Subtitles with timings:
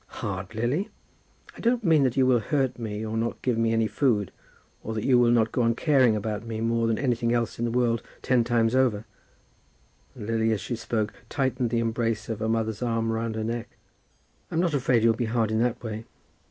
[0.23, 0.89] "Hard, Lily!"
[1.55, 4.31] "I don't mean that you will hurt me, or not give me any food,
[4.83, 7.65] or that you will not go on caring about me more than anything else in
[7.65, 9.05] the whole world ten times over;"
[10.15, 13.77] And Lily as she spoke tightened the embrace of her mother's arm round her neck.
[14.49, 16.05] "I'm not afraid you'll be hard in that way.